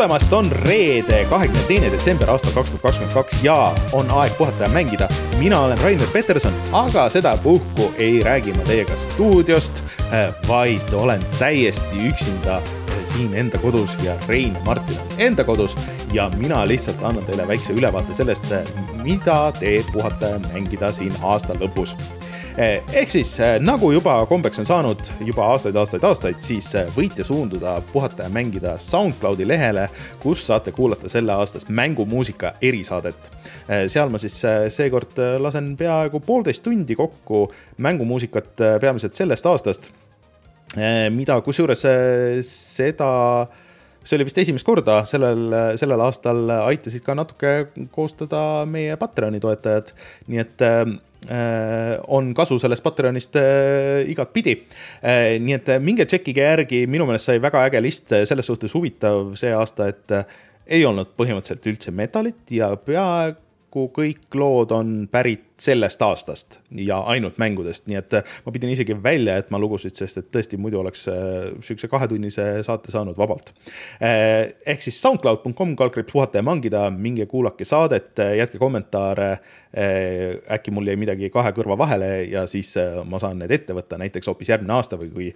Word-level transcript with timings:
tulemast, 0.00 0.32
on 0.32 0.52
reede, 0.52 1.24
kahekümne 1.28 1.62
teine 1.68 1.90
detsember 1.92 2.30
aastal 2.32 2.54
kaks 2.56 2.70
tuhat 2.70 2.82
kakskümmend 2.82 3.12
kaks 3.12 3.42
ja 3.44 3.56
on 3.92 4.08
aeg 4.10 4.32
puhata 4.38 4.62
ja 4.62 4.68
mängida. 4.72 5.08
mina 5.38 5.60
olen 5.60 5.78
Rainer 5.78 6.06
Peterson, 6.12 6.54
aga 6.72 7.08
sedapuhku 7.10 7.92
ei 7.98 8.22
räägi 8.22 8.52
ma 8.52 8.62
teiega 8.64 8.96
stuudiost, 8.96 9.82
vaid 10.48 10.92
olen 10.92 11.20
täiesti 11.38 12.06
üksinda 12.08 12.62
siin 13.04 13.34
enda 13.34 13.58
kodus 13.58 13.98
ja 14.04 14.16
Rein 14.28 14.54
ja 14.54 14.60
Martin 14.64 14.96
on 15.00 15.06
enda 15.18 15.44
kodus 15.44 15.76
ja 16.12 16.30
mina 16.36 16.68
lihtsalt 16.68 17.04
annan 17.04 17.24
teile 17.24 17.48
väikse 17.48 17.72
ülevaate 17.72 18.14
sellest, 18.14 18.48
mida 19.02 19.52
teeb 19.60 19.84
puhata 19.92 20.26
ja 20.26 20.40
mängida 20.48 20.92
siin 20.92 21.12
aasta 21.22 21.60
lõpus 21.60 21.96
ehk 22.58 23.10
siis 23.10 23.32
eh, 23.40 23.56
nagu 23.62 23.92
juba 23.92 24.16
kombeks 24.28 24.60
on 24.62 24.66
saanud 24.68 25.10
juba 25.24 25.46
aastaid, 25.52 25.76
aastaid, 25.76 26.04
aastaid, 26.06 26.40
siis 26.44 26.66
eh, 26.78 26.88
võite 26.96 27.24
suunduda 27.26 27.76
puhata 27.92 28.26
ja 28.26 28.32
mängida 28.32 28.76
SoundCloudi 28.82 29.46
lehele, 29.48 29.86
kus 30.22 30.42
saate 30.48 30.74
kuulata 30.76 31.08
selle 31.12 31.34
aastast 31.36 31.70
mängumuusika 31.70 32.54
erisaadet. 32.62 33.30
seal 33.86 34.10
ma 34.10 34.18
siis 34.18 34.34
seekord 34.74 35.18
lasen 35.38 35.74
peaaegu 35.78 36.20
poolteist 36.20 36.62
tundi 36.62 36.96
kokku 36.98 37.44
mängumuusikat 37.78 38.62
peamiselt 38.80 39.14
sellest 39.14 39.46
aastast, 39.46 39.90
mida 41.14 41.36
kusjuures 41.46 41.84
seda 42.46 43.10
see 44.02 44.16
oli 44.16 44.26
vist 44.26 44.40
esimest 44.42 44.66
korda 44.66 45.02
sellel, 45.06 45.54
sellel 45.78 46.02
aastal 46.02 46.50
aitasid 46.56 47.04
ka 47.06 47.14
natuke 47.14 47.54
koostada 47.94 48.64
meie 48.66 48.96
Patreoni 48.98 49.40
toetajad, 49.42 49.94
nii 50.26 50.42
et 50.42 50.66
on 51.28 52.30
kasu 52.34 52.58
sellest 52.58 52.82
Patreonist 52.84 53.36
äh, 53.36 54.08
igatpidi. 54.08 54.56
Äh, 55.04 55.36
nii 55.42 55.58
et 55.58 55.68
minge 55.84 56.06
tšekkige 56.08 56.46
järgi, 56.46 56.84
minu 56.90 57.06
meelest 57.08 57.28
sai 57.28 57.42
väga 57.42 57.66
äge 57.68 57.82
list, 57.84 58.14
selles 58.28 58.48
suhtes 58.48 58.74
huvitav 58.74 59.34
see 59.38 59.52
aasta, 59.54 59.90
et 59.92 60.16
ei 60.70 60.84
olnud 60.86 61.12
põhimõtteliselt 61.18 61.70
üldse 61.72 61.94
metalit 61.94 62.54
ja 62.54 62.70
peaaegu 62.76 63.88
kõik 63.94 64.38
lood 64.38 64.72
on 64.76 64.94
pärit 65.10 65.49
sellest 65.60 66.02
aastast 66.02 66.58
ja 66.70 67.00
ainult 67.12 67.38
mängudest, 67.38 67.86
nii 67.90 67.98
et 68.00 68.14
äh, 68.16 68.36
ma 68.46 68.52
pidin 68.52 68.72
isegi 68.72 68.96
välja 69.02 69.36
jätma 69.38 69.60
lugusid, 69.60 69.94
sest 69.96 70.20
et 70.20 70.28
tõesti 70.32 70.58
muidu 70.60 70.80
oleks 70.80 71.06
äh, 71.12 71.50
sihukese 71.60 71.90
kahetunnise 71.92 72.46
saate 72.66 72.92
saanud 72.92 73.18
vabalt. 73.20 73.52
Äh, 74.00 74.54
ehk 74.66 74.84
siis 74.84 75.00
soundcloud.com 75.02 75.74
kaldkriips 75.76 76.12
puhata 76.12 76.40
ja 76.40 76.46
mangida, 76.46 76.86
minge 76.90 77.26
kuulake 77.30 77.64
saadet, 77.68 78.16
jätke 78.36 78.58
kommentaare. 78.58 79.38
äkki 80.50 80.72
mul 80.74 80.88
jäi 80.90 80.96
midagi 80.98 81.28
kahe 81.30 81.52
kõrva 81.54 81.76
vahele 81.78 82.24
ja 82.26 82.40
siis 82.50 82.72
ma 83.06 83.20
saan 83.22 83.38
need 83.38 83.52
ette 83.54 83.70
võtta 83.76 84.00
näiteks 84.02 84.26
hoopis 84.26 84.48
järgmine 84.50 84.74
aasta 84.74 84.98
või 84.98 85.10
kui 85.12 85.28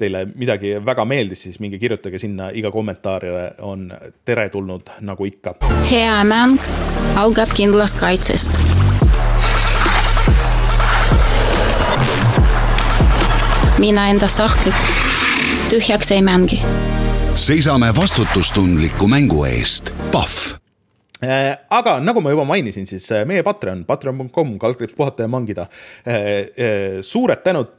teile 0.00 0.22
midagi 0.32 0.78
väga 0.80 1.04
meeldis, 1.04 1.42
siis 1.44 1.60
minge 1.60 1.76
kirjutage 1.78 2.18
sinna, 2.18 2.48
iga 2.56 2.70
kommentaar 2.72 3.26
on 3.60 3.90
teretulnud 4.24 4.96
nagu 5.04 5.28
ikka. 5.28 5.58
hea 5.90 6.24
mäng 6.24 6.56
algab 7.20 7.52
kindlast 7.52 8.00
kaitsest 8.00 8.56
mina 13.82 14.06
enda 14.08 14.28
sahtlit 14.28 14.74
tühjaks 15.70 16.10
ei 16.10 16.22
mängi. 16.22 16.62
seisame 17.34 17.94
vastutustundliku 17.96 19.08
mängu 19.08 19.44
eest. 19.44 19.90
Pahv 20.12 20.61
aga 21.22 22.00
nagu 22.02 22.20
ma 22.22 22.32
juba 22.32 22.44
mainisin, 22.48 22.86
siis 22.88 23.04
äh, 23.14 23.22
meie 23.28 23.44
Patreon, 23.46 23.84
patreon.com, 23.86 24.56
kaldkriips 24.58 24.96
puhata 24.98 25.22
ja 25.22 25.30
mangida. 25.30 25.68
Äh, 26.02 26.98
suured 27.06 27.44
tänud 27.44 27.76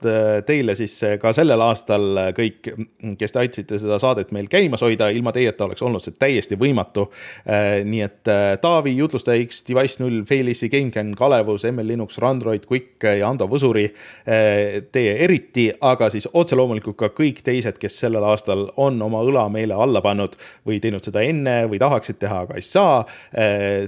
teile 0.48 0.76
siis 0.80 0.96
ka 1.20 1.34
sellel 1.36 1.62
aastal 1.66 2.32
kõik, 2.38 2.72
kes 3.20 3.36
te 3.36 3.42
aitasite 3.42 3.80
seda 3.82 3.98
saadet 4.00 4.32
meil 4.36 4.48
käimas 4.52 4.84
hoida, 4.86 5.09
ilma 5.12 5.34
teieta 5.36 5.68
oleks 5.68 5.84
olnud 5.84 6.03
see 6.03 6.16
täiesti 6.20 6.56
võimatu. 6.59 7.09
nii 7.84 8.02
et 8.03 8.32
Taavi, 8.62 8.94
jutlustaja 8.98 9.44
X, 9.44 9.64
Device 9.68 10.00
null, 10.02 10.24
Failissi, 10.28 10.70
GameCAN, 10.72 11.14
Kalevus, 11.18 11.66
ML 11.68 11.88
Linux, 11.88 12.18
Randroid, 12.24 12.68
Quick 12.70 13.03
ja 13.03 13.28
Ando 13.30 13.48
Võsuri. 13.52 13.86
Teie 14.26 15.16
eriti, 15.26 15.68
aga 15.82 16.09
siis 16.14 16.28
otse 16.34 16.58
loomulikult 16.59 16.98
ka 17.00 17.12
kõik 17.16 17.44
teised, 17.46 17.80
kes 17.82 18.00
sellel 18.06 18.26
aastal 18.28 18.70
on 18.78 19.02
oma 19.03 19.24
õla 19.26 19.48
meile 19.52 19.76
alla 19.76 20.02
pannud 20.03 20.38
või 20.68 20.80
teinud 20.84 21.03
seda 21.03 21.24
enne 21.26 21.64
või 21.72 21.82
tahaksid 21.82 22.20
teha, 22.24 22.44
aga 22.48 22.59
ei 22.59 22.66
saa 22.66 23.03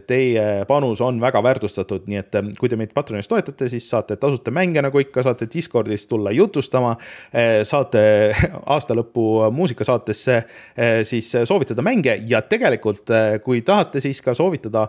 teie 0.07 0.65
panus 0.67 1.01
on 1.01 1.19
väga 1.21 1.41
väärtustatud, 1.43 2.07
nii 2.09 2.19
et 2.21 2.37
eh, 2.39 2.47
kui 2.59 2.69
te 2.71 2.77
meid 2.79 2.93
Patreonis 2.95 3.29
toetate, 3.29 3.67
siis 3.69 3.87
saate 3.89 4.17
tasuta 4.21 4.53
mänge 4.55 4.81
nagu 4.81 5.01
ikka, 5.01 5.23
saate 5.25 5.47
Discordis 5.51 6.07
tulla 6.09 6.33
jutustama. 6.35 6.95
Eh, 7.33 7.61
saate 7.67 8.03
aasta 8.75 8.97
lõpu 8.97 9.25
muusikasaatesse 9.51 10.37
siis 11.07 11.29
soovitada 11.47 11.83
mänge 11.85 12.15
ja 12.27 12.41
tegelikult, 12.45 13.11
kui 13.43 13.61
tahate, 13.65 14.01
siis 14.03 14.21
ka 14.23 14.33
soovitada 14.37 14.87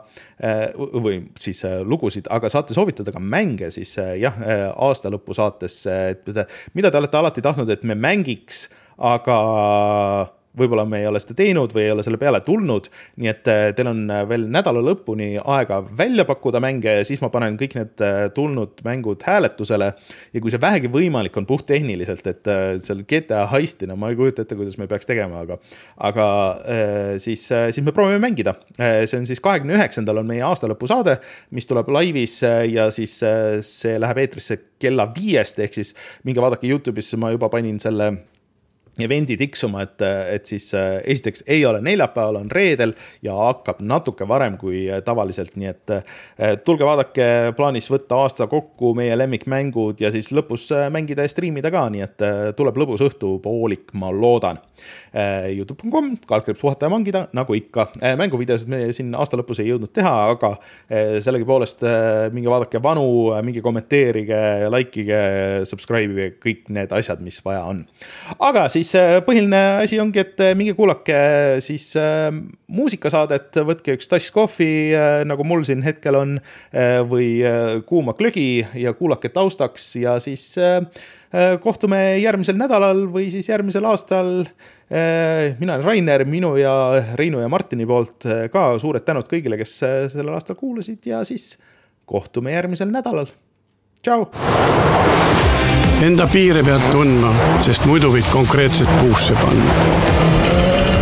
või 0.76 1.18
siis 1.40 1.62
lugusid, 1.84 2.28
aga 2.32 2.50
saate 2.52 2.74
soovitada 2.76 3.12
ka 3.14 3.22
mänge, 3.22 3.70
siis 3.74 3.96
jah, 4.20 4.38
aasta 4.74 5.12
lõpu 5.12 5.36
saatesse, 5.36 5.96
et 6.14 6.74
mida 6.74 6.90
te 6.90 7.00
olete 7.00 7.20
alati 7.20 7.44
tahtnud, 7.44 7.70
et 7.72 7.84
me 7.86 7.96
mängiks, 7.98 8.66
aga 8.98 9.38
võib-olla 10.58 10.84
me 10.88 11.00
ei 11.02 11.08
ole 11.08 11.20
seda 11.22 11.36
teinud 11.38 11.72
või 11.74 11.84
ei 11.86 11.92
ole 11.94 12.04
selle 12.06 12.18
peale 12.20 12.40
tulnud. 12.44 12.88
nii 13.20 13.30
et 13.30 13.48
äh, 13.50 13.62
teil 13.76 13.90
on 13.90 14.02
äh, 14.10 14.24
veel 14.28 14.46
nädala 14.52 14.82
lõpuni 14.84 15.36
aega 15.38 15.80
välja 15.98 16.26
pakkuda 16.28 16.60
mänge 16.64 16.98
ja 16.98 17.04
siis 17.06 17.22
ma 17.24 17.30
panen 17.32 17.58
kõik 17.60 17.76
need 17.78 18.04
äh, 18.04 18.18
tulnud 18.34 18.82
mängud 18.86 19.24
hääletusele. 19.26 19.92
ja 20.32 20.42
kui 20.42 20.52
see 20.52 20.62
vähegi 20.62 20.90
võimalik 20.92 21.36
on 21.36 21.46
puhttehniliselt, 21.46 22.26
et 22.26 22.50
seal 22.82 23.02
GTA 23.08 23.46
Heistina 23.50 23.96
ma 23.96 24.10
ei 24.10 24.18
kujuta 24.18 24.44
ette, 24.44 24.56
kuidas 24.58 24.78
me 24.78 24.88
peaks 24.90 25.06
tegema, 25.08 25.42
aga, 25.44 25.58
aga 26.08 26.26
siis, 27.22 27.42
siis 27.46 27.84
me 27.84 27.92
proovime 27.94 28.20
mängida. 28.22 28.54
see 28.78 29.18
on 29.18 29.26
siis 29.28 29.40
kahekümne 29.44 29.76
üheksandal 29.76 30.20
on 30.20 30.28
meie 30.28 30.44
aastalõpusaade, 30.46 31.18
mis 31.56 31.68
tuleb 31.68 31.90
laivis 31.94 32.38
ja 32.72 32.88
siis 32.94 33.18
see 33.66 33.98
läheb 34.00 34.22
eetrisse 34.24 34.58
kella 34.82 35.08
viiest, 35.14 35.60
ehk 35.62 35.76
siis 35.76 35.94
minge 36.24 36.42
vaadake 36.42 36.68
Youtube'isse, 36.70 37.18
ma 37.20 37.32
juba 37.34 37.50
panin 37.52 37.80
selle 37.82 38.12
event'i 39.04 39.36
tiksuma, 39.36 39.82
et, 39.86 40.02
et 40.32 40.46
siis 40.48 40.70
äh, 40.74 40.98
esiteks 41.04 41.44
ei 41.46 41.64
ole 41.66 41.82
neljapäeval, 41.84 42.40
on 42.40 42.50
reedel 42.50 42.94
ja 43.22 43.36
hakkab 43.36 43.82
natuke 43.84 44.28
varem 44.28 44.56
kui 44.60 44.86
äh, 44.90 45.02
tavaliselt, 45.04 45.56
nii 45.56 45.70
et 45.72 45.94
äh, 45.94 46.54
tulge 46.64 46.86
vaadake, 46.88 47.28
plaanis 47.56 47.90
võtta 47.92 48.22
aasta 48.24 48.48
kokku 48.50 48.94
meie 48.96 49.18
lemmikmängud 49.18 50.00
ja 50.00 50.12
siis 50.14 50.32
lõpus 50.32 50.70
mängida 50.92 51.26
ja 51.26 51.32
striimida 51.32 51.72
ka, 51.74 51.88
nii 51.92 52.06
et 52.06 52.26
tuleb 52.56 52.80
lõbus 52.82 53.04
õhtupoolik, 53.06 53.92
ma 54.00 54.12
loodan. 54.14 54.62
Youtube.com, 55.56 56.12
kaldkriips 56.28 56.60
puhata 56.60 56.86
ja 56.86 56.92
mangida, 56.92 57.24
nagu 57.36 57.56
ikka. 57.56 57.88
mänguvideosid 58.18 58.70
me 58.70 58.80
siin 58.96 59.14
aasta 59.16 59.38
lõpus 59.38 59.60
ei 59.62 59.70
jõudnud 59.70 59.92
teha, 59.96 60.12
aga 60.34 60.52
sellegipoolest 61.24 61.84
minge 62.34 62.50
vaadake 62.52 62.80
vanu, 62.82 63.06
minge 63.46 63.62
kommenteerige, 63.64 64.40
like 64.72 65.00
ige, 65.02 65.20
subscribe 65.68 66.12
ige, 66.12 66.28
kõik 66.42 66.70
need 66.74 66.92
asjad, 66.96 67.22
mis 67.24 67.38
vaja 67.44 67.64
on. 67.70 67.84
aga 68.38 68.66
siis 68.72 68.92
põhiline 69.26 69.62
asi 69.82 70.00
ongi, 70.02 70.22
et 70.24 70.44
minge 70.58 70.76
kuulake 70.78 71.16
siis 71.64 71.92
muusikasaadet, 72.66 73.62
võtke 73.66 73.96
üks 73.96 74.10
tass 74.10 74.32
kohvi 74.34 74.70
nagu 75.28 75.46
mul 75.46 75.64
siin 75.66 75.84
hetkel 75.86 76.18
on 76.18 76.36
või 77.10 77.30
kuuma 77.86 78.16
glögi 78.18 78.66
ja 78.74 78.94
kuulake 78.96 79.30
taustaks 79.34 79.94
ja 80.02 80.18
siis 80.22 80.52
kohtume 81.60 82.18
järgmisel 82.22 82.58
nädalal 82.58 83.06
või 83.12 83.30
siis 83.34 83.48
järgmisel 83.48 83.84
aastal. 83.84 84.44
mina 85.58 85.74
olen 85.74 85.84
Rainer, 85.84 86.24
minu 86.24 86.54
ja 86.56 86.72
Reinu 87.14 87.40
ja 87.42 87.48
Martini 87.48 87.86
poolt 87.86 88.28
ka 88.52 88.66
suured 88.78 89.02
tänud 89.02 89.26
kõigile, 89.30 89.58
kes 89.58 89.78
sellel 90.14 90.34
aastal 90.34 90.56
kuulasid 90.56 91.10
ja 91.10 91.24
siis 91.24 91.56
kohtume 92.06 92.52
järgmisel 92.54 92.90
nädalal. 92.94 93.26
tšau 94.02 94.28
Enda 95.96 96.26
piire 96.28 96.60
pead 96.60 96.82
tundma, 96.92 97.30
sest 97.64 97.86
muidu 97.88 98.10
võid 98.12 98.26
konkreetselt 98.28 98.90
puusse 99.00 99.32
panna. 99.40 99.76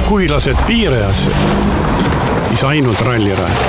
kui 0.06 0.28
lased 0.30 0.60
piirajasse, 0.68 1.34
siis 2.48 2.62
ainult 2.62 3.02
rallirajal. 3.02 3.68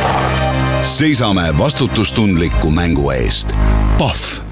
seisame 0.84 1.50
vastutustundliku 1.58 2.70
mängu 2.72 3.10
eest. 3.10 3.58
Pahv 3.98 4.45